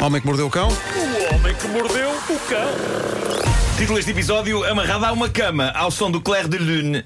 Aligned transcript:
Homem 0.00 0.20
que 0.20 0.26
mordeu 0.26 0.46
o 0.46 0.50
cão? 0.50 0.68
O 0.68 1.34
homem 1.34 1.54
que 1.54 1.68
mordeu 1.68 2.10
o 2.10 2.38
cão. 2.48 3.76
Título 3.76 3.96
deste 3.96 4.10
episódio: 4.10 4.64
Amarrado 4.64 5.04
a 5.04 5.12
uma 5.12 5.28
cama, 5.28 5.70
ao 5.74 5.90
som 5.90 6.10
do 6.10 6.20
Claire 6.20 6.48
de 6.48 6.58
Lune. 6.58 7.04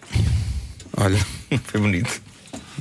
Olha, 0.97 1.19
Foi 1.65 1.81
bonito. 1.81 2.23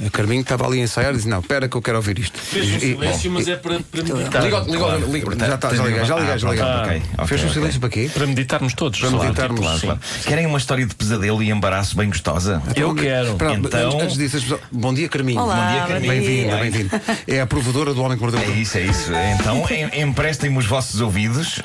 A 0.06 0.10
Carminho 0.10 0.42
estava 0.42 0.66
ali 0.66 0.80
a 0.80 0.84
ensaiar 0.84 1.14
e 1.14 1.18
disse: 1.18 1.28
Não, 1.28 1.40
espera 1.40 1.68
que 1.68 1.76
eu 1.76 1.82
quero 1.82 1.98
ouvir 1.98 2.20
isto. 2.20 2.40
Fez 2.40 2.74
um 2.76 2.80
silêncio, 2.80 3.32
mas 3.32 3.48
é 3.48 3.56
para, 3.56 3.80
para 3.80 4.04
meditar. 4.04 4.44
Liga, 4.44 4.60
liga, 4.60 5.06
liga. 5.08 5.46
Já 5.48 5.56
está, 5.56 5.70
já 5.76 6.04
já 6.06 6.38
já 6.38 6.50
liguei. 6.50 6.64
Ah, 6.64 6.82
ok, 6.86 7.02
ok, 7.18 7.28
Fez 7.28 7.44
um 7.44 7.50
silêncio 7.54 7.80
para 7.80 7.90
quê? 7.90 8.10
Para 8.14 8.28
meditarmos 8.28 8.74
todos. 8.74 9.00
Para 9.00 9.12
meditarmos, 9.12 9.60
claro, 9.60 9.80
sim. 9.80 9.86
claro. 9.88 10.00
Querem 10.26 10.46
uma 10.46 10.58
história 10.58 10.86
de 10.86 10.96
pesadelo 10.96 11.42
e 11.44 11.50
embaraço 11.50 11.96
bem 11.98 12.08
gostosa? 12.10 12.62
Eu 12.76 12.94
quero. 12.96 13.38
Então- 13.54 14.00
antes, 14.00 14.18
disso, 14.18 14.38
as 14.38 14.44
pessoas- 14.44 14.62
bom 14.72 14.94
dia, 14.94 15.10
Carminho. 15.10 15.40
Bom 15.42 15.48
dia, 15.48 15.86
Carminho. 15.88 16.12
Bem-vinda, 16.14 16.52
Bem. 16.58 16.72
bem-vinda. 16.72 17.02
É 17.28 17.42
a 17.42 17.48
provadora 17.48 17.94
do 17.94 18.02
Homem 18.02 18.18
que 18.18 18.24
mordeu 18.24 18.40
o 18.40 18.44
É 18.44 18.48
isso, 18.56 18.78
é 18.78 18.82
isso. 18.82 19.12
Então, 19.40 19.66
em- 19.70 20.02
emprestem-me 20.02 20.58
os 20.58 20.66
vossos 20.66 21.02
ouvidos. 21.02 21.62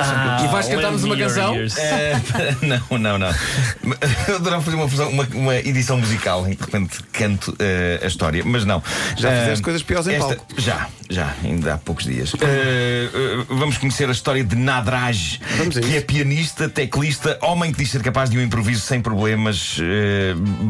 Ah, 0.00 0.42
E 0.44 0.48
vais 0.48 0.68
cantar-nos 0.68 1.04
uma 1.04 1.16
canção? 1.16 1.54
Eh, 1.56 2.20
não, 2.62 2.98
não, 2.98 3.18
não. 3.18 3.34
Eu 4.28 4.36
adorava 4.36 4.62
fazer 4.62 4.76
uma, 5.34 5.56
edição 5.56 5.98
musical 5.98 6.46
em 6.46 6.50
que 6.54 6.56
de 6.56 6.64
repente 6.64 6.98
canto 7.12 7.54
eh, 7.76 8.00
a 8.02 8.06
história, 8.06 8.42
mas 8.44 8.64
não. 8.64 8.82
Já 9.16 9.30
Eh, 9.30 9.40
fizeste 9.42 9.62
coisas 9.62 9.82
piores 9.82 10.06
em 10.08 10.14
esta- 10.14 10.26
palco. 10.36 10.46
Já, 10.58 10.88
já, 11.10 11.34
ainda 11.44 11.74
há 11.74 11.78
poucos 11.78 12.04
dias. 12.04 12.32
Eh, 12.40 13.08
vamos 13.48 13.78
conhecer 13.78 14.08
a 14.08 14.12
história 14.12 14.42
de 14.44 14.56
Nadraj, 14.56 15.38
que 15.82 15.96
é 15.96 16.00
pianista, 16.00 16.68
teclista, 16.68 17.38
homem 17.42 17.72
que 17.72 17.78
diz 17.78 17.90
ser 17.90 18.02
capaz 18.02 18.30
de 18.30 18.38
um 18.38 18.42
improviso 18.42 18.80
sem 18.80 19.00
problemas, 19.00 19.78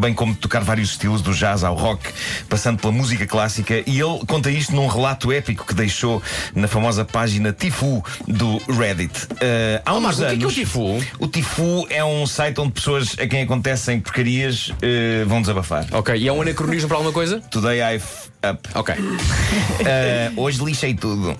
bem 0.00 0.12
como 0.14 0.32
de 0.34 0.38
tocar 0.40 0.62
vários 0.62 0.90
estilos, 0.90 1.22
do 1.22 1.32
jazz 1.32 1.62
ao 1.64 1.74
rock, 1.74 2.08
passando 2.48 2.78
pela 2.80 2.92
música 2.92 3.26
clássica. 3.26 3.82
E 3.86 4.00
ele 4.00 4.18
conta 4.26 4.50
isto 4.50 4.74
num 4.74 4.86
relato 4.86 5.32
épico 5.32 5.66
que 5.66 5.74
deixou 5.74 6.22
na 6.54 6.68
famosa 6.68 7.04
página 7.04 7.52
Tifu 7.52 8.04
do 8.26 8.58
Reddit. 8.72 9.12
Há 9.84 9.94
uns 9.94 10.02
Marco, 10.02 10.22
o 10.22 10.26
que 10.26 10.32
é 10.32 10.36
que 10.36 10.42
é 10.42 10.46
o 10.46 10.48
anos- 10.48 10.54
Tifu? 10.54 11.04
o 11.18 11.26
Tifu 11.28 11.86
é 11.90 12.04
um 12.04 12.26
site 12.26 12.60
onde 12.60 12.72
pessoas 12.72 13.16
a 13.18 13.26
quem 13.26 13.42
acontecem 13.42 14.00
porcarias 14.00 14.72
vão 15.26 15.40
desabafar. 15.40 15.86
Ok, 15.92 16.14
e 16.16 16.28
é 16.28 16.32
um 16.32 16.42
anacronismo 16.42 16.88
para 16.96 16.98
alguma 16.98 17.12
coisa? 17.12 17.40
Today 17.50 17.80
I 17.80 17.96
f 17.96 18.30
up. 18.48 18.68
Ok. 18.74 18.94
Eh, 19.88 20.32
hoje 20.36 20.64
lixei 20.64 20.94
tudo. 20.94 21.36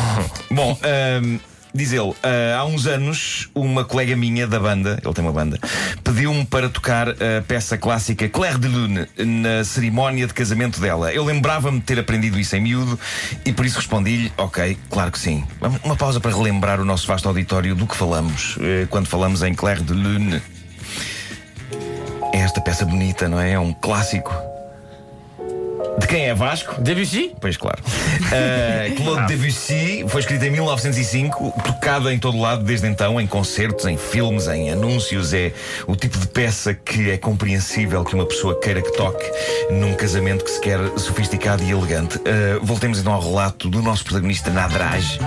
Bom, 0.50 0.78
ehm, 0.82 1.38
diz 1.74 1.92
ele, 1.92 2.14
eh, 2.22 2.54
há 2.56 2.64
uns 2.64 2.86
anos, 2.86 3.48
uma 3.54 3.84
colega 3.84 4.14
minha 4.14 4.46
da 4.46 4.60
banda, 4.60 5.00
ele 5.02 5.14
tem 5.14 5.24
uma 5.24 5.32
banda, 5.32 5.58
pediu-me 6.04 6.44
para 6.44 6.68
tocar 6.68 7.08
a 7.08 7.42
peça 7.46 7.76
clássica 7.76 8.28
Claire 8.28 8.58
de 8.58 8.68
Lune 8.68 9.06
na 9.18 9.64
cerimónia 9.64 10.26
de 10.26 10.34
casamento 10.34 10.80
dela. 10.80 11.12
Eu 11.12 11.24
lembrava-me 11.24 11.80
de 11.80 11.86
ter 11.86 11.98
aprendido 11.98 12.38
isso 12.38 12.54
em 12.54 12.60
miúdo 12.60 12.98
e 13.44 13.52
por 13.52 13.64
isso 13.66 13.76
respondi-lhe: 13.78 14.32
Ok, 14.36 14.76
claro 14.90 15.10
que 15.10 15.18
sim. 15.18 15.44
Uma 15.82 15.96
pausa 15.96 16.20
para 16.20 16.30
relembrar 16.36 16.80
o 16.80 16.84
nosso 16.84 17.06
vasto 17.06 17.26
auditório 17.26 17.74
do 17.74 17.86
que 17.86 17.96
falamos 17.96 18.56
eh, 18.60 18.86
quando 18.90 19.06
falamos 19.06 19.42
em 19.42 19.54
Claire 19.54 19.82
de 19.82 19.92
Lune. 19.92 20.42
É 22.32 22.38
esta 22.38 22.60
peça 22.60 22.84
bonita, 22.84 23.28
não 23.28 23.40
é? 23.40 23.52
É 23.52 23.58
um 23.58 23.72
clássico. 23.72 24.47
Quem 26.08 26.26
é 26.26 26.34
Vasco? 26.34 26.80
Debussy? 26.80 27.34
Pois 27.38 27.58
claro. 27.58 27.78
Uh, 27.82 28.96
Claude 28.96 29.26
Debussy 29.26 30.06
foi 30.08 30.20
escrita 30.20 30.46
em 30.46 30.50
1905, 30.50 31.52
tocada 31.62 32.12
em 32.12 32.18
todo 32.18 32.40
lado 32.40 32.64
desde 32.64 32.86
então, 32.86 33.20
em 33.20 33.26
concertos, 33.26 33.84
em 33.84 33.98
filmes, 33.98 34.48
em 34.48 34.70
anúncios. 34.70 35.34
É 35.34 35.52
o 35.86 35.94
tipo 35.94 36.18
de 36.18 36.26
peça 36.26 36.72
que 36.72 37.10
é 37.10 37.18
compreensível 37.18 38.02
que 38.04 38.14
uma 38.14 38.24
pessoa 38.24 38.58
queira 38.58 38.80
que 38.80 38.90
toque 38.92 39.24
num 39.70 39.92
casamento 39.94 40.44
que 40.44 40.50
se 40.50 40.60
quer 40.60 40.78
sofisticado 40.98 41.62
e 41.62 41.70
elegante. 41.70 42.16
Uh, 42.16 42.58
voltemos 42.62 42.98
então 42.98 43.12
ao 43.12 43.20
relato 43.20 43.68
do 43.68 43.82
nosso 43.82 44.02
protagonista 44.02 44.50
Nadraj. 44.50 45.18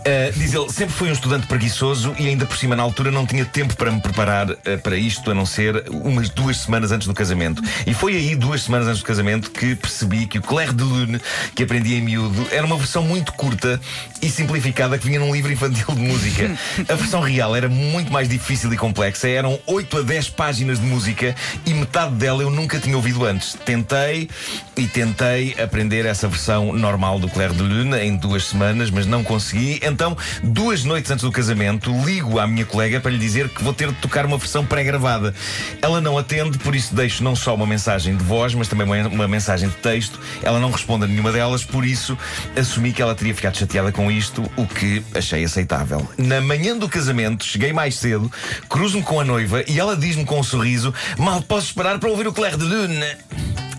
Uh, 0.00 0.32
diz 0.38 0.54
ele, 0.54 0.72
sempre 0.72 0.94
fui 0.94 1.10
um 1.10 1.12
estudante 1.12 1.46
preguiçoso 1.46 2.14
e 2.18 2.26
ainda 2.26 2.46
por 2.46 2.56
cima 2.56 2.74
na 2.74 2.82
altura 2.82 3.10
não 3.10 3.26
tinha 3.26 3.44
tempo 3.44 3.76
para 3.76 3.90
me 3.90 4.00
preparar 4.00 4.50
uh, 4.50 4.56
para 4.82 4.96
isto, 4.96 5.30
a 5.30 5.34
não 5.34 5.44
ser 5.44 5.84
umas 5.90 6.30
duas 6.30 6.56
semanas 6.56 6.90
antes 6.90 7.06
do 7.06 7.12
casamento. 7.12 7.62
E 7.86 7.92
foi 7.92 8.16
aí, 8.16 8.34
duas 8.34 8.62
semanas 8.62 8.88
antes 8.88 9.00
do 9.00 9.04
casamento, 9.04 9.50
que 9.50 9.74
percebi 9.74 10.26
que 10.26 10.38
o 10.38 10.42
Claire 10.42 10.72
de 10.72 10.82
Lune, 10.82 11.20
que 11.54 11.62
aprendi 11.62 11.94
em 11.94 12.00
miúdo, 12.00 12.46
era 12.50 12.64
uma 12.64 12.78
versão 12.78 13.02
muito 13.02 13.32
curta 13.34 13.78
e 14.22 14.30
simplificada 14.30 14.96
que 14.96 15.06
vinha 15.06 15.20
num 15.20 15.34
livro 15.34 15.52
infantil 15.52 15.86
de 15.94 16.00
música. 16.00 16.50
A 16.88 16.94
versão 16.94 17.20
real 17.20 17.54
era 17.54 17.68
muito 17.68 18.12
mais 18.12 18.28
difícil 18.28 18.72
e 18.72 18.76
complexa. 18.76 19.28
Eram 19.28 19.58
8 19.66 19.98
a 19.98 20.02
10 20.02 20.30
páginas 20.30 20.80
de 20.80 20.86
música 20.86 21.34
e 21.66 21.74
metade 21.74 22.14
dela 22.14 22.42
eu 22.42 22.50
nunca 22.50 22.78
tinha 22.78 22.96
ouvido 22.96 23.24
antes. 23.24 23.56
Tentei 23.64 24.28
e 24.76 24.86
tentei 24.86 25.54
aprender 25.62 26.06
essa 26.06 26.26
versão 26.26 26.72
normal 26.72 27.18
do 27.18 27.28
Claire 27.28 27.54
de 27.54 27.62
Lune 27.62 27.98
em 27.98 28.16
duas 28.16 28.44
semanas, 28.44 28.90
mas 28.90 29.06
não 29.06 29.22
consegui. 29.22 29.80
Então, 29.90 30.16
duas 30.42 30.84
noites 30.84 31.10
antes 31.10 31.24
do 31.24 31.32
casamento, 31.32 31.90
ligo 32.04 32.38
à 32.38 32.46
minha 32.46 32.64
colega 32.64 33.00
para 33.00 33.10
lhe 33.10 33.18
dizer 33.18 33.48
que 33.48 33.62
vou 33.62 33.72
ter 33.72 33.88
de 33.88 33.94
tocar 33.94 34.24
uma 34.24 34.38
versão 34.38 34.64
pré-gravada. 34.64 35.34
Ela 35.82 36.00
não 36.00 36.16
atende, 36.16 36.58
por 36.58 36.74
isso 36.74 36.94
deixo 36.94 37.22
não 37.22 37.34
só 37.34 37.54
uma 37.54 37.66
mensagem 37.66 38.16
de 38.16 38.24
voz, 38.24 38.54
mas 38.54 38.68
também 38.68 38.86
uma, 39.06 39.28
mensagem 39.28 39.68
de 39.68 39.76
texto. 39.76 40.18
Ela 40.42 40.58
não 40.58 40.70
responde 40.70 41.04
a 41.04 41.08
nenhuma 41.08 41.32
delas, 41.32 41.64
por 41.64 41.84
isso 41.84 42.16
assumi 42.56 42.92
que 42.92 43.02
ela 43.02 43.14
teria 43.14 43.34
ficado 43.34 43.56
chateada 43.56 43.92
com 43.92 44.10
isto, 44.10 44.50
o 44.56 44.66
que 44.66 45.02
achei 45.14 45.44
aceitável. 45.44 46.08
Na 46.16 46.40
manhã 46.40 46.76
do 46.76 46.88
casamento, 46.88 47.44
cheguei 47.44 47.72
mais 47.72 47.96
cedo, 47.96 48.30
cruzo-me 48.68 49.02
com 49.02 49.20
a 49.20 49.24
noiva 49.24 49.64
e 49.66 49.78
ela 49.78 49.96
diz-me 49.96 50.24
com 50.24 50.40
um 50.40 50.42
sorriso: 50.42 50.94
Mal 51.18 51.42
posso 51.42 51.66
esperar 51.66 51.98
para 51.98 52.08
ouvir 52.08 52.26
o 52.26 52.32
Claire 52.32 52.56
de 52.56 52.64
Lune. 52.64 53.16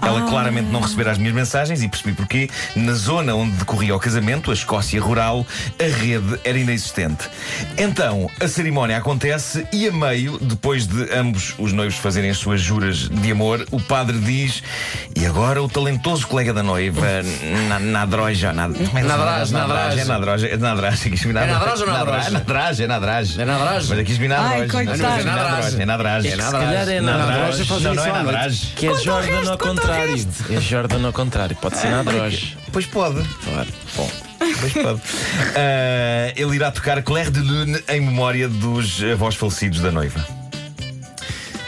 Ela 0.02 0.22
claramente 0.30 0.70
não 0.72 0.82
recebera 0.82 1.12
as 1.12 1.18
minhas 1.18 1.34
mensagens 1.34 1.82
e 1.84 1.88
percebi 1.88 2.14
porquê. 2.14 2.50
Na 2.76 2.94
zona 2.94 3.36
onde 3.36 3.52
decorria 3.58 3.96
o 3.96 4.00
casamento, 4.00 4.52
a 4.52 4.54
Escócia 4.54 5.00
rural, 5.02 5.46
a 5.80 5.84
rede 5.84 6.40
era 6.44 6.58
inexistente. 6.58 7.30
Então, 7.78 8.30
a 8.40 8.48
cerimónia 8.48 8.98
acontece 8.98 9.66
e 9.72 9.88
a 9.88 9.92
meio, 9.92 10.38
depois 10.40 10.88
de 10.88 11.14
ambos 11.14 11.54
os 11.58 11.72
noivos 11.74 11.98
fazerem 11.98 12.30
as 12.32 12.38
suas 12.38 12.62
juras 12.62 13.10
de 13.10 13.32
amor, 13.32 13.66
o 13.72 13.80
padre 13.80 14.18
diz: 14.20 14.64
E 15.16 15.26
agora 15.26 15.62
o 15.62 15.70
talentoso 15.70 16.28
colega 16.28 16.54
da 16.54 16.64
noiva, 16.64 17.06
na- 17.70 17.80
Nadroja. 17.80 18.54
Nad- 18.54 18.74
como 18.76 18.98
é 18.98 19.02
que 19.02 19.08
se 19.08 19.14
chama? 19.14 19.26
Nadraj, 19.26 19.52
Nadraj, 19.52 20.00
É 20.00 20.06
Nadraj, 20.06 20.46
é 20.46 20.58
Nadraj. 20.58 21.10
quis 21.10 21.26
me 21.26 21.32
É 21.32 21.34
Nadraj 21.46 21.82
ou 21.82 21.88
Nadraj? 21.88 22.28
É 22.28 22.30
Nadraj, 22.32 22.82
é 22.84 22.88
Nadraj. 22.88 23.42
É 23.42 23.46
Nadraj? 23.46 23.86
Mas 23.90 24.00
aqui 24.00 24.28
Nadraj. 24.28 24.62
Ai, 24.62 24.68
coitado. 24.68 25.02
É 25.02 25.24
Nadraj, 25.24 25.82
é 25.82 25.86
Nadraj. 25.86 26.28
É. 26.28 26.32
Se 26.32 26.38
calhar 26.52 26.90
é 26.90 27.02
Nadraj. 27.02 27.28
Nadraj. 27.28 27.66
fazem 27.66 27.84
Não, 27.84 27.94
não 27.96 28.02
isso 28.02 28.02
é 28.02 28.12
à 28.12 28.24
noite. 28.24 28.26
Nadraj. 28.36 28.74
Que 28.76 28.88
é 28.88 28.96
Jordan 28.98 29.52
ao 29.52 29.58
contrário. 29.58 29.91
É 30.50 30.62
Jordan 30.62 31.06
ao 31.06 31.14
contrário. 31.14 31.56
Pode 31.56 31.78
ser 31.78 31.90
Nadraj. 31.90 32.58
Pois 32.72 32.86
pode. 32.86 33.22
Claro. 33.44 33.68
Bom, 33.96 34.10
pois 34.60 34.74
pode. 34.74 35.02
Ah, 35.56 36.34
ele 36.36 36.56
irá 36.56 36.72
tocar 36.72 37.02
Claire 37.04 37.32
de 37.32 37.40
Lune 37.40 37.82
em 37.90 38.02
memória 38.02 38.48
dos 38.48 39.04
avós 39.04 39.36
falecidos 39.36 39.82
da 39.82 39.92
noiva. 39.92 40.26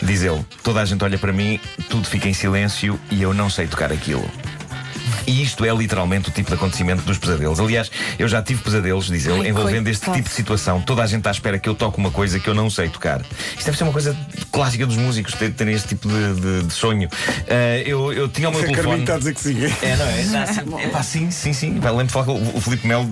Diz 0.01 0.21
ele: 0.21 0.45
toda 0.63 0.81
a 0.81 0.85
gente 0.85 1.03
olha 1.03 1.17
para 1.17 1.31
mim, 1.31 1.59
tudo 1.89 2.07
fica 2.07 2.27
em 2.27 2.33
silêncio 2.33 2.99
e 3.09 3.21
eu 3.21 3.33
não 3.33 3.49
sei 3.49 3.67
tocar 3.67 3.91
aquilo. 3.91 4.29
E 5.25 5.41
isto 5.41 5.63
é 5.65 5.73
literalmente 5.73 6.29
o 6.29 6.31
tipo 6.31 6.49
de 6.49 6.55
acontecimento 6.55 7.01
dos 7.03 7.17
pesadelos. 7.17 7.59
Aliás, 7.59 7.89
eu 8.19 8.27
já 8.27 8.41
tive 8.41 8.61
pesadelos, 8.61 9.07
diz 9.07 9.25
ele, 9.25 9.41
Ai, 9.41 9.47
envolvendo 9.49 9.87
este 9.87 10.11
tipo 10.11 10.27
de 10.29 10.35
situação. 10.35 10.81
Toda 10.81 11.01
a 11.03 11.07
gente 11.07 11.19
está 11.19 11.29
à 11.29 11.33
espera 11.33 11.57
que 11.59 11.67
eu 11.69 11.75
toque 11.75 11.97
uma 11.97 12.11
coisa 12.11 12.39
que 12.39 12.47
eu 12.47 12.53
não 12.53 12.69
sei 12.69 12.89
tocar. 12.89 13.21
Isto 13.55 13.65
deve 13.65 13.77
ser 13.77 13.83
uma 13.83 13.93
coisa 13.93 14.15
clássica 14.51 14.85
dos 14.85 14.97
músicos, 14.97 15.33
ter- 15.33 15.51
terem 15.53 15.73
este 15.73 15.89
tipo 15.89 16.07
de, 16.09 16.33
de- 16.41 16.63
de 16.63 16.73
sonho. 16.73 17.09
Ah, 17.49 17.77
eu, 17.85 18.11
eu 18.13 18.27
tinha 18.29 18.49
o 18.49 18.51
meu 18.51 18.61
A 18.61 18.63
Carminho 18.63 18.75
telefone. 18.83 19.01
está 19.01 19.15
a 19.15 19.17
dizer 19.17 19.33
que 19.33 19.41
sim. 19.41 19.57
É, 19.81 19.95
não 19.95 20.79
é? 20.79 20.83
É 20.85 20.87
pá, 20.89 21.03
sim, 21.03 21.31
sim, 21.31 21.53
sim. 21.53 21.79
Vai, 21.79 21.91
Lembro 21.91 22.07
de 22.07 22.13
falar 22.13 22.25
com 22.25 22.33
o 22.33 22.53
o 22.57 22.61
Filipe 22.61 22.87
Melo, 22.87 23.09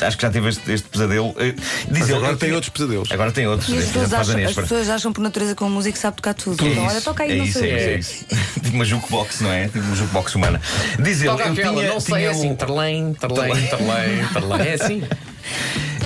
acho 0.00 0.16
que 0.16 0.22
já 0.22 0.30
teve 0.30 0.48
este, 0.48 0.72
este 0.72 0.88
pesadelo. 0.88 1.34
Eh, 1.38 1.52
Diz 1.52 1.98
Mas 2.00 2.08
ele, 2.08 2.12
agora 2.18 2.36
tem 2.36 2.46
tinha- 2.48 2.54
outros 2.54 2.70
pesadelos. 2.72 3.12
Agora 3.12 3.32
tem 3.32 3.46
outros. 3.46 3.68
E 3.68 3.78
as 3.78 3.84
pessoas, 3.86 4.12
acham, 4.14 4.44
as 4.44 4.54
pessoas 4.54 4.88
acham 4.90 5.12
por 5.12 5.20
natureza 5.22 5.54
que 5.54 5.62
um 5.64 5.70
músico 5.70 5.98
sabe 5.98 6.16
tocar 6.16 6.34
tudo. 6.34 6.64
É 6.64 6.70
Então, 6.70 6.84
olha, 6.86 7.00
toca 7.00 7.22
aí, 7.22 7.32
é 7.32 7.36
não 7.36 7.44
isso, 7.44 7.58
sei. 7.58 7.70
é 7.70 7.98
isso, 7.98 8.10
é 8.32 8.34
isso. 8.36 8.50
Tipo 8.62 8.74
uma 8.76 8.84
jukebox, 8.84 9.40
não 9.40 9.52
é? 9.52 9.64
Tipo 9.66 9.78
uma 9.80 9.96
jukebox 9.96 10.34
humana. 10.34 10.60
Diz 10.98 11.20
ele, 11.22 11.30
aquela, 11.52 11.80
tinha, 11.80 11.88
não 11.88 12.00
sei, 12.00 12.14
tinha 12.14 12.28
é 12.28 12.30
assim, 12.30 12.54
terlém, 12.54 13.14
terlém, 13.14 13.66
terlém, 13.66 14.26
terlém. 14.32 14.68
É 14.68 14.74
assim. 14.74 15.02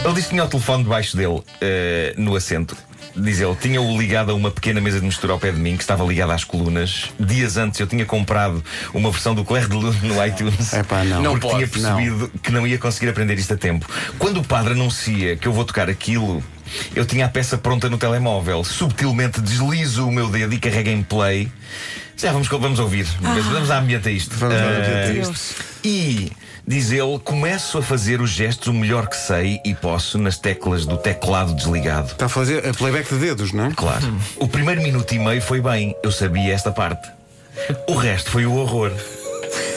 Ele 0.04 0.14
disse 0.14 0.28
que 0.28 0.30
tinha 0.30 0.44
o 0.44 0.48
telefone 0.48 0.82
debaixo 0.82 1.16
dele, 1.16 1.42
eh, 1.60 2.14
no 2.16 2.34
assento. 2.34 2.76
Diz 3.14 3.40
ele, 3.40 3.54
tinha-o 3.54 3.98
ligado 3.98 4.32
a 4.32 4.34
uma 4.34 4.50
pequena 4.50 4.80
mesa 4.80 4.98
de 4.98 5.04
mistura 5.04 5.34
ao 5.34 5.38
pé 5.38 5.52
de 5.52 5.60
mim, 5.60 5.76
que 5.76 5.82
estava 5.82 6.02
ligada 6.02 6.32
às 6.32 6.44
colunas. 6.44 7.10
Dias 7.20 7.56
antes 7.58 7.78
eu 7.78 7.86
tinha 7.86 8.06
comprado 8.06 8.64
uma 8.94 9.10
versão 9.10 9.34
do 9.34 9.44
Claire 9.44 9.68
de 9.68 9.76
Lune 9.76 9.98
no 10.02 10.14
iTunes. 10.24 10.72
Epá, 10.72 11.04
não. 11.04 11.22
Não 11.22 11.32
porque 11.32 11.46
pode, 11.46 11.70
tinha 11.70 11.94
percebido 11.94 12.32
que 12.42 12.50
não 12.50 12.66
ia 12.66 12.78
conseguir 12.78 13.10
aprender 13.10 13.38
isto 13.38 13.52
a 13.52 13.56
tempo. 13.56 13.86
Quando 14.18 14.38
o 14.38 14.44
padre 14.44 14.72
anuncia 14.72 15.36
que 15.36 15.46
eu 15.46 15.52
vou 15.52 15.64
tocar 15.64 15.90
aquilo, 15.90 16.42
eu 16.94 17.04
tinha 17.04 17.26
a 17.26 17.28
peça 17.28 17.56
pronta 17.58 17.88
no 17.88 17.98
telemóvel. 17.98 18.64
Subtilmente 18.64 19.40
deslizo 19.40 20.06
o 20.06 20.12
meu 20.12 20.28
dedo 20.28 20.52
e 20.54 20.58
carrego 20.58 20.90
em 20.90 21.02
play. 21.02 21.50
Já 22.16 22.30
vamos, 22.32 22.48
vamos 22.48 22.78
ouvir. 22.78 23.06
Vamos 23.20 23.68
dar 23.68 23.78
ambiente 23.80 24.08
a 24.08 24.12
isto. 24.12 24.34
Vamos 24.36 24.54
dar 24.56 24.64
Ah, 24.64 24.68
ambiente 24.68 24.90
a 24.90 25.12
Deus. 25.24 25.54
e, 25.82 26.30
diz 26.66 26.92
ele, 26.92 27.18
começo 27.24 27.78
a 27.78 27.82
fazer 27.82 28.20
os 28.20 28.30
gestos 28.30 28.68
o 28.68 28.72
melhor 28.72 29.08
que 29.08 29.16
sei 29.16 29.60
e 29.64 29.74
posso 29.74 30.18
nas 30.18 30.38
teclas 30.38 30.86
do 30.86 30.96
teclado 30.96 31.54
desligado. 31.54 32.12
Está 32.12 32.26
a 32.26 32.28
fazer 32.28 32.66
a 32.68 32.72
playback 32.74 33.08
de 33.12 33.18
dedos, 33.20 33.52
não 33.52 33.66
é? 33.66 33.70
Claro. 33.74 34.14
O 34.36 34.46
primeiro 34.46 34.82
minuto 34.82 35.12
e 35.12 35.18
meio 35.18 35.42
foi 35.42 35.60
bem, 35.60 35.96
eu 36.02 36.12
sabia 36.12 36.52
esta 36.54 36.70
parte. 36.70 37.10
O 37.88 37.94
resto 37.94 38.30
foi 38.30 38.46
o 38.46 38.54
horror. 38.54 38.92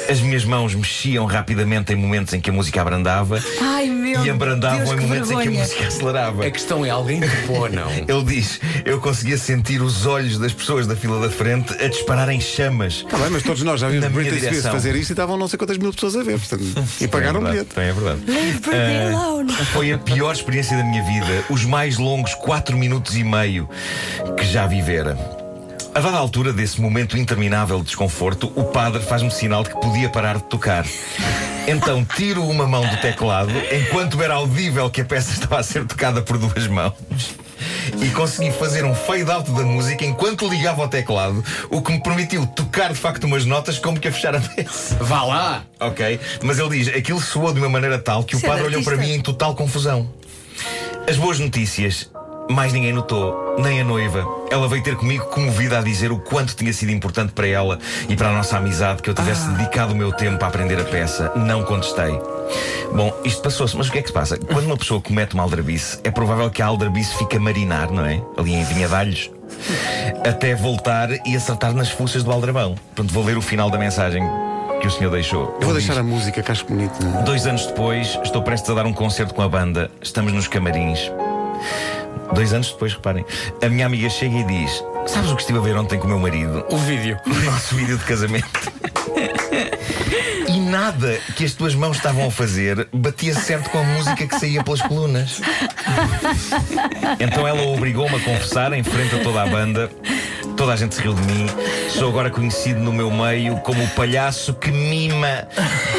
As 0.10 0.22
minhas 0.22 0.46
mãos 0.46 0.76
mexiam 0.76 1.26
rapidamente 1.26 1.92
em 1.92 1.96
momentos 1.96 2.34
em 2.34 2.40
que 2.40 2.50
a 2.50 2.54
música 2.54 2.82
abrandava 2.82 3.42
Ai 3.62 3.88
meu 3.88 4.24
e 4.24 4.30
abrandavam 4.30 4.80
Deus, 4.80 4.92
em 4.92 4.96
momentos 4.98 5.32
em 5.32 5.34
que 5.34 5.40
a 5.40 5.44
vergonha. 5.44 5.62
música 5.62 5.88
acelerava. 5.88 6.46
A 6.46 6.52
questão 6.52 6.86
é 6.86 6.90
alguém 6.90 7.20
que 7.22 7.28
pô, 7.48 7.68
não. 7.68 7.90
Ele 7.92 8.24
diz: 8.24 8.60
Eu 8.86 9.00
conseguia 9.00 9.38
sentir 9.38 9.82
os 9.82 10.06
olhos 10.06 10.38
das 10.38 10.54
pessoas 10.54 10.88
da 10.88 10.96
fila 10.96 11.20
da 11.20 11.30
frente 11.30 11.74
a 11.84 11.88
dispararem 11.88 12.40
chamas. 12.40 13.04
Está 13.06 13.18
bem, 13.18 13.30
mas 13.32 13.44
todos 13.44 13.64
nós 13.64 13.80
já 13.80 13.90
vimos 13.90 14.06
Britney 14.08 14.38
Spears 14.38 14.50
direção. 14.50 14.72
fazer 14.72 14.96
isto 14.96 15.10
e 15.10 15.14
estavam 15.14 15.38
não 15.38 15.48
sei 15.48 15.58
quantas 15.58 15.78
mil 15.78 15.92
pessoas 15.92 16.16
a 16.16 16.24
ver. 16.24 16.40
Portanto, 16.40 16.64
e 17.02 17.08
pagaram 17.08 17.42
o 17.42 17.48
é 17.48 17.52
bilhete. 17.52 17.80
é 17.80 17.94
verdade. 17.94 18.22
Leave 18.28 18.60
Britney 18.60 19.14
alone. 19.14 19.54
Foi 19.74 19.92
a 19.92 19.98
pior 19.98 20.34
experiência 20.34 20.78
da 20.78 20.84
minha 20.84 21.04
vida, 21.04 21.46
os 21.50 21.66
mais 21.66 21.98
longos 21.98 22.34
4 22.36 22.78
minutos 22.78 23.16
e 23.16 23.24
meio 23.24 23.68
que 24.38 24.46
já 24.46 24.66
vivera. 24.68 25.18
A 25.96 26.02
dada 26.02 26.18
altura 26.18 26.52
desse 26.52 26.82
momento 26.82 27.18
interminável 27.18 27.78
de 27.78 27.86
desconforto, 27.86 28.52
o 28.54 28.66
padre 28.66 29.02
faz-me 29.02 29.32
sinal 29.32 29.64
de 29.64 29.70
que 29.70 29.80
podia 29.80 30.10
parar 30.10 30.36
de 30.36 30.44
tocar. 30.44 30.86
Então 31.66 32.04
tiro 32.04 32.44
uma 32.44 32.68
mão 32.68 32.86
do 32.86 32.98
teclado, 32.98 33.54
enquanto 33.72 34.22
era 34.22 34.34
audível 34.34 34.90
que 34.90 35.00
a 35.00 35.06
peça 35.06 35.32
estava 35.32 35.58
a 35.58 35.64
ser 35.64 35.86
tocada 35.86 36.22
por 36.22 36.38
duas 36.38 36.68
mãos. 36.68 36.94
E 38.02 38.10
consegui 38.10 38.52
fazer 38.52 38.84
um 38.84 38.94
fade-out 38.94 39.50
da 39.52 39.64
música 39.64 40.04
enquanto 40.04 40.50
ligava 40.50 40.82
ao 40.82 40.90
teclado, 40.90 41.42
o 41.70 41.82
que 41.82 41.94
me 41.94 42.04
permitiu 42.04 42.46
tocar 42.46 42.92
de 42.92 43.00
facto 43.00 43.24
umas 43.24 43.46
notas 43.46 43.80
como 43.80 43.98
que 43.98 44.10
a 44.10 44.12
fechar 44.12 44.36
a 44.36 44.42
peça. 44.42 44.98
Vá 45.00 45.24
lá! 45.24 45.64
Ok, 45.80 46.20
mas 46.44 46.60
ele 46.60 46.78
diz: 46.78 46.94
aquilo 46.94 47.22
soou 47.22 47.54
de 47.54 47.60
uma 47.62 47.70
maneira 47.70 47.98
tal 47.98 48.26
que 48.26 48.36
o 48.36 48.38
Isso 48.38 48.46
é 48.46 48.50
padre 48.50 48.66
olhou 48.66 48.84
para 48.84 48.98
mim 48.98 49.14
em 49.14 49.22
total 49.22 49.56
confusão. 49.56 50.12
As 51.08 51.16
boas 51.16 51.40
notícias, 51.40 52.10
mais 52.50 52.72
ninguém 52.74 52.94
notou, 52.94 53.56
nem 53.60 53.82
a 53.82 53.84
noiva. 53.84 54.26
Ela 54.52 54.68
veio 54.68 54.84
ter 54.84 54.96
comigo 54.96 55.26
comovida 55.26 55.80
a 55.80 55.82
dizer 55.82 56.12
o 56.12 56.20
quanto 56.20 56.56
tinha 56.56 56.72
sido 56.72 56.92
importante 56.92 57.32
para 57.34 57.48
ela 57.48 57.80
e 58.08 58.16
para 58.16 58.30
a 58.30 58.34
nossa 58.34 58.58
amizade 58.58 59.02
que 59.02 59.10
eu 59.10 59.14
tivesse 59.14 59.50
dedicado 59.50 59.94
o 59.94 59.96
meu 59.96 60.12
tempo 60.12 60.44
a 60.44 60.48
aprender 60.48 60.80
a 60.80 60.84
peça. 60.84 61.32
Não 61.36 61.64
contestei. 61.64 62.20
Bom, 62.94 63.14
isto 63.24 63.42
passou-se, 63.42 63.76
mas 63.76 63.88
o 63.88 63.92
que 63.92 64.00
é 64.00 64.02
que 64.02 64.08
se 64.08 64.14
passa? 64.14 64.38
Quando 64.38 64.66
uma 64.66 64.78
pessoa 64.78 65.02
comete 65.02 65.34
uma 65.34 65.44
aldrabice, 65.44 66.00
é 66.04 66.12
provável 66.12 66.50
que 66.50 66.62
a 66.62 66.68
aldrabice 66.68 67.18
fique 67.18 67.38
a 67.38 67.40
marinar, 67.40 67.92
não 67.92 68.06
é? 68.06 68.22
Ali 68.38 68.54
em 68.54 68.64
vinha 68.64 68.88
de 68.88 68.94
alhos. 68.94 69.32
Até 70.28 70.56
voltar 70.56 71.10
e 71.26 71.36
acertar 71.36 71.74
nas 71.74 71.90
fuças 71.90 72.24
do 72.24 72.32
aldrabão. 72.32 72.76
Portanto, 72.96 73.14
vou 73.14 73.24
ler 73.24 73.38
o 73.38 73.42
final 73.42 73.70
da 73.70 73.78
mensagem 73.78 74.24
que 74.80 74.88
o 74.88 74.92
senhor 74.92 75.10
deixou. 75.10 75.58
Eu 75.60 75.68
vou 75.68 75.76
diz, 75.76 75.86
deixar 75.86 76.00
a 76.00 76.04
música 76.04 76.42
que 76.44 76.52
acho 76.52 76.66
bonito. 76.66 77.04
não 77.04 77.20
é? 77.20 77.24
Dois 77.24 77.48
anos 77.48 77.66
depois, 77.66 78.20
estou 78.24 78.42
prestes 78.44 78.70
a 78.70 78.74
dar 78.76 78.86
um 78.86 78.94
concerto 78.94 79.34
com 79.34 79.42
a 79.42 79.50
banda. 79.50 79.90
Estamos 80.02 80.32
nos 80.32 80.48
camarins. 80.48 81.12
Dois 82.34 82.54
anos 82.54 82.72
depois, 82.72 82.94
reparem, 82.94 83.26
a 83.62 83.70
minha 83.70 83.86
amiga 83.86 84.10
chega 84.10 84.38
e 84.38 84.44
diz: 84.44 84.84
Sabes 85.08 85.32
o 85.32 85.36
que 85.36 85.42
estive 85.42 85.60
a 85.60 85.62
ver 85.62 85.76
ontem 85.78 86.00
com 86.00 86.06
o 86.06 86.10
meu 86.10 86.20
marido? 86.20 86.66
O 86.70 86.78
vídeo. 86.78 87.18
O 87.26 87.52
nosso 87.52 87.76
vídeo 87.76 87.98
de 87.98 88.04
casamento. 88.06 88.48
E 90.48 90.60
nada 90.60 91.20
que 91.36 91.44
as 91.44 91.54
tuas 91.54 91.74
mãos 91.76 91.98
estavam 91.98 92.28
a 92.28 92.32
fazer 92.32 92.88
batia 92.94 93.34
certo 93.34 93.70
com 93.72 93.80
a 93.80 93.84
música 93.84 94.28
que 94.28 94.40
saía 94.40 94.64
pelas 94.64 94.82
colunas. 94.82 95.42
Então 97.20 97.48
ela 97.48 97.62
obrigou-me 97.64 98.16
a 98.16 98.20
confessar 98.20 98.72
em 98.74 98.84
frente 98.84 99.16
a 99.16 99.24
toda 99.24 99.44
a 99.44 99.48
banda. 99.48 99.90
Toda 100.66 100.74
a 100.74 100.78
gente 100.78 100.96
se 100.96 101.02
riu 101.04 101.14
de 101.14 101.22
mim. 101.32 101.46
Sou 101.90 102.10
agora 102.10 102.32
conhecido 102.32 102.80
no 102.80 102.92
meu 102.92 103.12
meio 103.12 103.58
como 103.58 103.84
o 103.84 103.88
palhaço 103.90 104.52
que 104.56 104.72
mima 104.72 105.48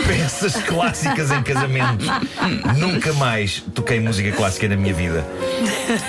peças 0.08 0.56
clássicas 0.66 1.30
em 1.30 1.40
casamentos. 1.40 2.04
Nunca 2.76 3.12
mais 3.12 3.62
toquei 3.72 4.00
música 4.00 4.32
clássica 4.32 4.66
na 4.66 4.74
minha 4.74 4.92
vida. 4.92 5.24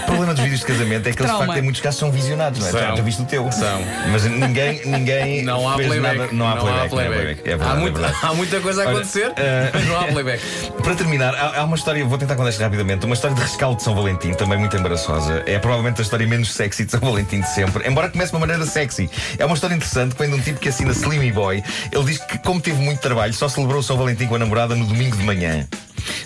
O 0.01 0.06
problema 0.07 0.33
dos 0.33 0.42
vídeos 0.42 0.62
de 0.62 0.65
casamento 0.65 1.07
é 1.07 1.13
que 1.13 1.21
eles 1.21 1.31
de 1.31 1.38
facto 1.38 1.56
em 1.56 1.62
muitos 1.62 1.81
casos 1.81 2.00
são 2.00 2.12
visionados, 2.12 2.59
não 2.62 2.68
é? 2.68 2.71
São. 2.71 2.80
Já, 2.80 2.95
já 2.95 3.04
viste 3.04 3.21
o 3.21 3.25
teu? 3.25 3.51
São. 3.51 3.80
Mas 4.12 4.24
ninguém, 4.24 4.81
ninguém 4.86 5.44
Não 5.44 5.69
há 5.69 5.75
playback. 5.75 6.01
nada. 6.18 6.30
Não 6.31 6.48
há 6.48 6.56
playback. 6.56 6.74
não 6.74 6.83
há 6.83 7.06
playback. 7.07 7.42
É 7.42 7.50
verdade, 7.57 7.69
há, 7.69 7.75
é 7.75 7.80
muito- 7.80 8.01
há 8.24 8.33
muita 8.33 8.59
coisa 8.59 8.81
a 8.81 8.86
Olha, 8.88 8.95
acontecer, 8.95 9.33
eh, 9.38 9.69
mas 9.71 9.86
não 9.86 10.00
há 10.00 10.04
playback. 10.06 10.42
Para 10.81 10.95
terminar, 10.95 11.36
há, 11.36 11.59
há 11.59 11.63
uma 11.63 11.75
história, 11.75 12.04
vou 12.04 12.18
tentar 12.18 12.36
contar 12.36 12.50
isto 12.50 12.62
rapidamente, 12.62 13.06
uma 13.06 13.13
história 13.13 13.36
de 13.36 13.42
rescaldo 13.44 13.77
de 13.77 13.83
São 13.83 13.94
Valentim, 13.94 14.33
também 14.33 14.57
muito 14.57 14.75
embaraçosa. 14.75 15.44
É 15.45 15.59
provavelmente 15.59 16.01
a 16.01 16.04
história 16.04 16.25
menos 16.25 16.51
sexy 16.51 16.86
de 16.86 16.92
São 16.92 17.00
Valentim 17.01 17.42
de 17.42 17.50
sempre, 17.50 17.88
embora 17.88 18.09
comece 18.09 18.31
uma 18.33 18.39
maneira 18.47 18.65
sexy. 18.65 19.09
É 19.38 19.45
uma 19.45 19.55
história 19.55 19.75
interessante 19.75 20.15
de 20.15 20.33
um 20.33 20.41
tipo 20.41 20.59
que 20.59 20.69
assina 20.69 20.91
Slimmy 20.91 21.31
Boy. 21.33 21.61
Ele 21.91 22.03
diz 22.05 22.17
que, 22.19 22.38
como 22.39 22.61
teve 22.61 22.81
muito 22.81 23.01
trabalho, 23.01 23.33
só 23.33 23.49
celebrou 23.49 23.79
o 23.79 23.83
São 23.83 23.97
Valentim 23.97 24.25
com 24.27 24.35
a 24.35 24.39
namorada 24.39 24.73
no 24.73 24.85
domingo 24.85 25.17
de 25.17 25.23
manhã. 25.23 25.67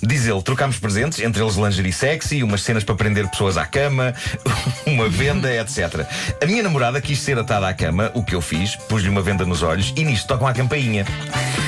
Diz 0.04 0.26
ele, 0.26 0.42
trocámos 0.42 0.80
presentes, 0.80 1.20
entre 1.20 1.42
eles 1.44 1.56
lingerie 1.56 1.94
sexy, 1.94 2.44
umas 2.44 2.62
cenas 2.64 2.84
para 2.84 2.96
prender 2.96 3.28
pessoas 3.30 3.56
à 3.58 3.66
cama, 3.66 4.14
uma 4.86 5.08
venda, 5.08 5.54
etc. 5.54 6.06
A 6.42 6.46
minha 6.46 6.64
namorada 6.64 7.00
quis 7.00 7.20
ser 7.20 7.38
atada 7.38 7.68
à 7.68 7.74
cama, 7.74 8.12
o 8.16 8.24
que 8.24 8.34
eu 8.34 8.42
fiz, 8.42 8.76
pus-lhe 8.76 9.10
uma 9.10 9.22
venda 9.22 9.46
nos 9.46 9.62
olhos 9.62 9.94
e 9.96 10.04
nisto 10.04 10.28
tocam 10.28 10.48
a 10.48 10.54
campainha. 10.54 11.06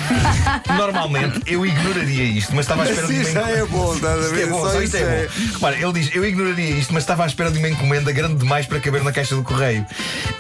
Normalmente 0.77 1.41
eu 1.45 1.65
ignoraria 1.65 2.23
isto, 2.23 2.55
mas 2.55 2.65
estava 2.65 2.83
à 2.83 2.85
espera 2.89 3.07
de 3.07 3.13
uma 3.13 3.31
já 3.31 3.49
é 3.49 3.65
bom, 3.65 3.93
estás 3.93 4.19
a 4.19 4.23
isto 4.23 4.35
ver? 4.35 4.43
é 4.43 4.47
bom, 4.47 4.69
Só 4.69 4.81
isto 4.81 4.97
é 4.97 5.27
bom. 5.27 5.53
Repara, 5.53 5.75
ele 5.77 5.93
diz: 5.93 6.15
Eu 6.15 6.25
ignoraria 6.25 6.69
isto, 6.71 6.93
mas 6.93 7.03
estava 7.03 7.23
à 7.23 7.27
espera 7.27 7.51
de 7.51 7.59
uma 7.59 7.69
encomenda 7.69 8.11
grande 8.11 8.35
demais 8.35 8.65
para 8.65 8.79
caber 8.79 9.03
na 9.03 9.11
caixa 9.11 9.35
do 9.35 9.43
correio. 9.43 9.85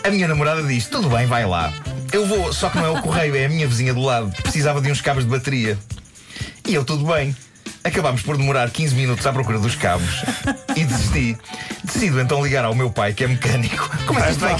A 0.03 0.09
minha 0.09 0.27
namorada 0.27 0.63
diz: 0.63 0.87
Tudo 0.87 1.09
bem, 1.09 1.25
vai 1.25 1.45
lá. 1.45 1.71
Eu 2.11 2.27
vou, 2.27 2.53
só 2.53 2.69
que 2.69 2.77
não 2.77 2.85
é 2.85 2.89
o 2.89 3.01
correio, 3.01 3.35
é 3.35 3.45
a 3.45 3.49
minha 3.49 3.67
vizinha 3.67 3.93
do 3.93 4.01
lado. 4.01 4.31
Precisava 4.41 4.81
de 4.81 4.91
uns 4.91 5.01
cabos 5.01 5.23
de 5.23 5.29
bateria. 5.29 5.77
E 6.67 6.73
eu, 6.73 6.83
tudo 6.83 7.05
bem. 7.05 7.35
Acabámos 7.83 8.21
por 8.21 8.37
demorar 8.37 8.69
15 8.69 8.95
minutos 8.95 9.25
à 9.27 9.33
procura 9.33 9.59
dos 9.59 9.75
cabos 9.75 10.23
e 10.75 10.85
desisti. 10.85 11.37
Decido 11.83 12.21
então 12.21 12.41
ligar 12.43 12.63
ao 12.63 12.73
meu 12.73 12.89
pai, 12.89 13.13
que 13.13 13.23
é 13.25 13.27
mecânico. 13.27 13.89
Como 14.07 14.19
é 14.19 14.23
que 14.23 14.31
isto 14.31 14.39
vai? 14.39 14.55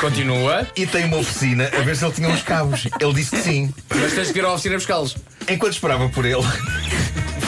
Continua, 0.00 0.66
E 0.76 0.86
tem 0.86 1.06
uma 1.06 1.16
oficina 1.18 1.70
a 1.76 1.80
ver 1.80 1.96
se 1.96 2.04
ele 2.04 2.12
tinha 2.12 2.28
uns 2.28 2.42
cabos. 2.42 2.86
Ele 3.00 3.14
disse 3.14 3.30
que 3.30 3.42
sim. 3.42 3.74
mas 3.94 4.12
tens 4.12 4.30
que 4.30 4.38
ir 4.38 4.44
à 4.44 4.52
oficina 4.52 4.74
buscá-los. 4.76 5.16
Enquanto 5.48 5.72
esperava 5.72 6.08
por 6.10 6.24
ele, 6.26 6.42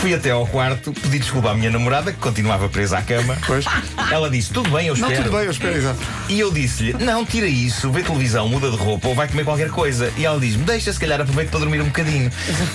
fui 0.06 0.14
até 0.14 0.30
ao 0.30 0.46
quarto, 0.46 0.92
pedi 0.92 1.18
desculpa 1.18 1.50
à 1.50 1.54
minha 1.54 1.68
namorada, 1.68 2.12
que 2.12 2.18
continuava 2.18 2.68
presa 2.68 2.98
à 2.98 3.02
cama. 3.02 3.36
Pois. 3.44 3.64
Ela 4.12 4.30
disse: 4.30 4.52
Tudo 4.52 4.70
bem, 4.70 4.86
eu 4.86 4.96
Não, 4.96 5.08
espero. 5.08 5.24
tudo 5.24 5.36
bem, 5.36 5.46
eu 5.46 5.50
espero, 5.50 5.76
exato. 5.76 5.98
E 6.28 6.38
eu 6.38 6.52
disse-lhe: 6.52 6.92
Não, 6.92 7.24
tira 7.26 7.48
isso, 7.48 7.90
vê 7.90 8.04
televisão, 8.04 8.48
muda 8.48 8.70
de 8.70 8.76
roupa 8.76 9.08
ou 9.08 9.16
vai 9.16 9.26
comer 9.26 9.42
qualquer 9.42 9.68
coisa. 9.68 10.12
E 10.16 10.24
ela 10.24 10.38
diz-me: 10.38 10.62
Deixa, 10.62 10.92
se 10.92 11.00
calhar 11.00 11.20
aproveito 11.20 11.50
para 11.50 11.58
dormir 11.58 11.80
um 11.80 11.86
bocadinho. 11.86 12.30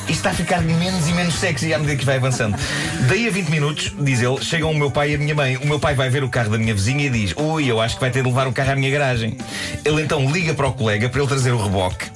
Isto 0.10 0.12
está 0.12 0.31
a 0.31 0.33
ficar 0.33 0.62
menos 0.62 1.07
e 1.07 1.13
menos 1.13 1.36
sexy 1.36 1.74
à 1.74 1.80
medida 1.80 1.95
que 1.98 2.06
vai 2.06 2.18
avançando. 2.18 2.57
Daí 3.07 3.25
a 3.30 3.31
20 3.31 3.48
minutos, 3.48 3.94
diz 3.98 4.22
ele, 4.22 4.44
chegam 4.44 4.69
o 4.69 4.77
meu 4.77 4.92
pai 4.92 5.12
e 5.12 5.16
a 5.16 5.18
minha 5.18 5.34
mãe. 5.34 5.56
O 5.56 5.66
meu 5.66 5.80
pai 5.80 5.95
vai 5.95 6.10
ver 6.10 6.25
o 6.25 6.30
carro 6.30 6.50
da 6.50 6.57
minha 6.57 6.74
vizinha 6.74 7.06
e 7.06 7.10
diz: 7.10 7.34
Ui, 7.38 7.66
eu 7.66 7.80
acho 7.80 7.95
que 7.95 8.01
vai 8.01 8.12
ter 8.12 8.24
de 8.24 8.27
levar 8.27 8.45
o 8.45 8.51
carro 8.51 8.74
à 8.74 8.75
minha 8.75 8.92
garagem. 8.92 9.38
Ele 9.86 10.01
então 10.01 10.30
liga 10.30 10.54
para 10.54 10.68
o 10.68 10.74
colega 10.74 11.07
para 11.07 11.22
ele 11.22 11.30
trazer 11.30 11.51
o 11.51 11.63
reboque. 11.63 12.07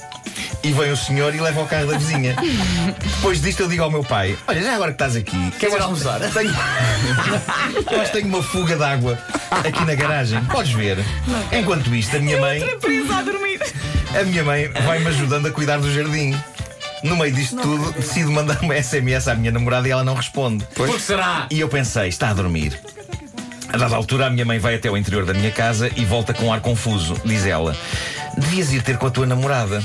E 0.66 0.74
vem 0.74 0.92
o 0.92 0.98
senhor 0.98 1.36
e 1.36 1.40
leva 1.40 1.62
o 1.62 1.68
carro 1.68 1.86
da 1.86 1.96
vizinha. 1.96 2.36
Depois 3.18 3.40
disto 3.40 3.60
eu 3.60 3.68
digo 3.68 3.84
ao 3.84 3.92
meu 3.92 4.04
pai: 4.04 4.36
Olha, 4.48 4.64
já 4.64 4.74
agora 4.74 4.92
que 4.92 4.96
estás 4.96 5.16
aqui, 5.16 5.52
Queres 5.60 5.76
eu 5.76 5.80
ir 5.80 5.84
almoçar? 5.84 6.20
Tenho... 6.20 6.50
eu 7.92 8.02
acho 8.02 8.12
que 8.12 8.18
tenho 8.18 8.30
uma 8.30 8.42
fuga 8.42 8.76
de 8.76 8.84
água 8.84 9.16
aqui 9.52 9.86
na 9.86 9.94
garagem. 9.94 10.44
Podes 10.46 10.72
ver. 10.72 10.98
Enquanto 11.52 11.94
isto, 11.94 12.16
a 12.16 12.20
minha 12.20 12.42
mãe. 12.42 12.64
A 12.64 13.22
dormir. 13.22 13.62
A 14.20 14.24
minha 14.24 14.44
mãe 14.44 14.68
vai-me 14.88 15.06
ajudando 15.06 15.46
a 15.46 15.52
cuidar 15.52 15.78
do 15.78 15.94
jardim. 15.94 16.36
No 17.04 17.16
meio 17.16 17.32
disto 17.32 17.58
tudo, 17.58 17.92
decido 17.92 18.32
mandar 18.32 18.60
uma 18.64 18.74
SMS 18.82 19.28
à 19.28 19.36
minha 19.36 19.52
namorada 19.52 19.88
e 19.88 19.92
ela 19.92 20.04
não 20.04 20.16
responde. 20.16 20.68
Porque 20.74 20.98
será? 20.98 21.46
E 21.52 21.60
eu 21.60 21.70
pensei, 21.70 22.08
está 22.08 22.30
a 22.30 22.34
dormir. 22.34 22.80
A 23.72 23.78
dada 23.78 23.96
altura, 23.96 24.26
a 24.26 24.30
minha 24.32 24.46
mãe 24.46 24.58
vai 24.58 24.74
até 24.74 24.90
o 24.90 24.98
interior 24.98 25.26
da 25.26 25.34
minha 25.34 25.52
casa 25.52 25.92
e 25.96 26.04
volta 26.06 26.34
com 26.34 26.46
um 26.46 26.54
ar 26.54 26.62
confuso. 26.62 27.16
Diz 27.24 27.46
ela: 27.46 27.78
Devias 28.36 28.74
ir 28.74 28.82
ter 28.82 28.98
com 28.98 29.06
a 29.06 29.12
tua 29.12 29.28
namorada. 29.28 29.84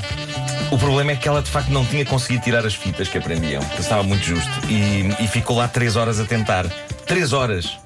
O 0.71 0.77
problema 0.77 1.11
é 1.11 1.15
que 1.17 1.27
ela 1.27 1.41
de 1.41 1.51
facto 1.51 1.69
não 1.69 1.85
tinha 1.85 2.05
conseguido 2.05 2.43
tirar 2.43 2.65
as 2.65 2.73
fitas 2.73 3.09
que 3.09 3.17
aprendiam. 3.17 3.61
Estava 3.77 4.03
muito 4.03 4.23
justo. 4.23 4.49
E, 4.69 5.23
e 5.23 5.27
ficou 5.27 5.57
lá 5.57 5.67
três 5.67 5.97
horas 5.97 6.17
a 6.17 6.23
tentar. 6.23 6.65
Três 7.05 7.33
horas! 7.33 7.77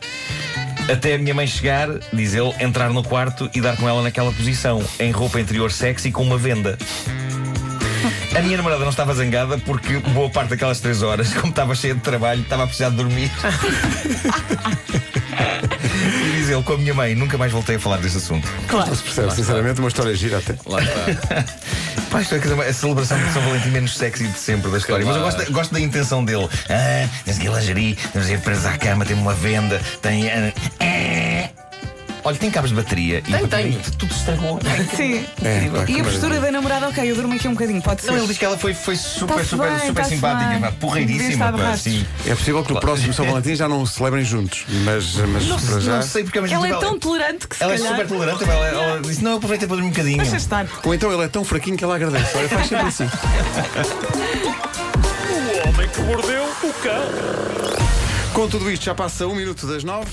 Até 0.87 1.15
a 1.15 1.17
minha 1.17 1.33
mãe 1.33 1.47
chegar, 1.47 1.89
diz 2.13 2.35
ele, 2.35 2.53
entrar 2.59 2.91
no 2.91 3.03
quarto 3.03 3.49
e 3.55 3.59
dar 3.59 3.75
com 3.75 3.89
ela 3.89 4.03
naquela 4.03 4.31
posição, 4.31 4.83
em 4.99 5.09
roupa 5.09 5.41
interior 5.41 5.71
sexy 5.71 6.11
com 6.11 6.21
uma 6.21 6.37
venda. 6.37 6.77
A 8.37 8.41
minha 8.41 8.57
namorada 8.57 8.83
não 8.83 8.91
estava 8.91 9.15
zangada 9.15 9.57
porque 9.57 9.97
boa 9.97 10.29
parte 10.29 10.49
daquelas 10.49 10.79
três 10.79 11.01
horas, 11.01 11.33
como 11.41 11.47
estava 11.47 11.73
cheia 11.73 11.95
de 11.95 12.01
trabalho, 12.01 12.41
estava 12.41 12.65
a 12.65 12.67
precisar 12.67 12.89
de 12.89 12.97
dormir. 12.97 13.31
diz 16.45 16.53
ele, 16.53 16.63
com 16.63 16.73
a 16.73 16.77
minha 16.77 16.93
mãe, 16.93 17.15
nunca 17.15 17.37
mais 17.37 17.51
voltei 17.51 17.75
a 17.75 17.79
falar 17.79 17.97
desse 17.97 18.17
assunto. 18.17 18.47
Não 18.71 18.95
se 18.95 19.03
percebe, 19.03 19.33
sinceramente, 19.33 19.79
uma 19.79 19.87
história 19.87 20.13
gira 20.15 20.37
até. 20.37 20.55
Lá 20.65 20.79
está. 20.81 21.43
Pá, 22.11 22.21
é 22.21 22.69
a 22.69 22.73
celebração 22.73 23.17
de 23.17 23.33
São 23.33 23.41
Valentim 23.41 23.69
menos 23.69 23.97
sexy 23.97 24.27
de 24.27 24.37
sempre 24.37 24.71
da 24.71 24.77
história. 24.77 25.05
Mas 25.05 25.15
eu 25.15 25.21
gosto, 25.23 25.37
da- 25.37 25.45
gosto 25.49 25.73
da 25.73 25.79
intenção 25.79 26.23
dele. 26.23 26.47
Ah, 26.69 27.07
tens 27.25 27.37
aqui 27.37 27.49
lingerie, 27.49 27.97
temos 28.13 28.29
ir 28.29 28.39
preso 28.39 28.67
à 28.67 28.77
cama, 28.77 29.05
tem 29.05 29.15
uma 29.17 29.33
venda, 29.33 29.81
tem. 30.01 30.29
ah, 30.29 30.53
ah. 30.79 31.24
Olha, 32.25 32.37
tem 32.37 32.49
cabos 32.49 32.71
de 32.71 32.75
bateria. 32.75 33.21
Tem, 33.21 33.35
e 33.35 33.47
tem. 33.47 33.71
Tudo 33.99 34.11
se 34.11 34.19
estragou. 34.21 34.59
Sim. 34.97 35.23
É, 35.43 35.69
pá, 35.69 35.85
e 35.87 36.01
a 36.01 36.03
postura 36.03 36.39
da 36.39 36.51
namorada 36.51 36.89
ok, 36.89 37.11
eu 37.11 37.15
durmo 37.15 37.35
aqui 37.35 37.47
um 37.47 37.51
bocadinho, 37.51 37.79
pode 37.83 38.01
ser. 38.01 38.07
Não, 38.07 38.17
ele 38.17 38.25
diz 38.27 38.37
que 38.39 38.45
ela 38.45 38.57
foi, 38.57 38.73
foi 38.73 38.95
super, 38.95 39.35
Tá-se 39.35 39.49
super, 39.49 39.69
bem, 39.69 39.79
super 39.79 39.93
tá-se 39.93 40.15
simpática, 40.15 40.59
pá, 40.59 40.71
porreiríssima. 40.71 41.53
Pá, 41.53 41.69
assim. 41.69 42.03
É 42.25 42.33
possível 42.33 42.63
que 42.63 42.73
o 42.73 42.79
próximo 42.79 43.13
São 43.13 43.25
Valentim 43.29 43.53
já 43.55 43.69
não 43.69 43.85
se 43.85 43.93
celebrem 43.93 44.25
juntos, 44.25 44.65
mas, 44.83 45.13
mas 45.17 45.45
Não, 45.45 45.59
para 45.59 45.79
já. 45.79 45.95
não 45.97 46.01
sei 46.01 46.23
porque 46.23 46.41
mesmo 46.41 46.55
Ela 46.55 46.67
é 46.67 46.79
tão 46.79 46.97
tolerante 46.97 47.47
que 47.47 47.57
se 47.57 47.63
Ela 47.63 47.73
é 47.75 47.77
super 47.77 48.07
tolerante, 48.07 48.43
ela, 48.43 48.67
ela 48.67 49.01
disse: 49.01 49.23
Não, 49.23 49.35
aproveita 49.35 49.67
para 49.67 49.75
dormir 49.75 49.89
um 49.89 49.91
bocadinho. 49.91 50.17
Deixa 50.17 50.37
estar. 50.37 50.65
Ou 50.83 50.95
então 50.95 51.11
ele 51.13 51.23
é 51.23 51.27
tão 51.27 51.45
fraquinho 51.45 51.77
que 51.77 51.83
ela 51.83 51.95
agradece. 51.95 52.35
Olha, 52.35 52.49
faz 52.49 52.67
sempre 52.67 52.87
assim. 52.87 53.05
O 55.63 55.69
homem 55.69 55.87
que 55.89 56.01
mordeu 56.01 56.43
o 56.43 56.73
cão. 56.81 57.85
Com 58.33 58.49
tudo 58.49 58.69
isto, 58.69 58.83
já 58.83 58.93
passa 58.93 59.25
um 59.27 59.35
minuto 59.35 59.65
das 59.65 59.83
nove. 59.83 60.09